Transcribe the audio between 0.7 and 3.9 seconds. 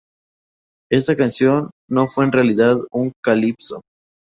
Esta canción no fue en realidad un calypso.